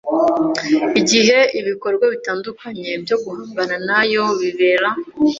[1.01, 4.89] igihe ibikorwa bitandukanye byo guhangana nayo bibera,